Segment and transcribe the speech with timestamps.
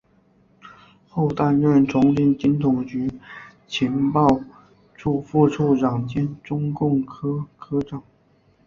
[1.09, 3.07] 后担任重庆军统局
[3.67, 4.41] 情报
[4.95, 8.01] 处副处长兼中共科科长。